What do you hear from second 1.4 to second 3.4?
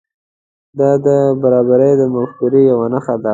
برابري د مفکورې یو نښه ده.